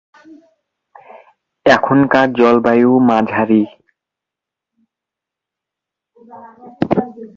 এখানকার 1.65 2.27
জলবায়ু 2.39 2.91
মাঝারি। 3.09 3.63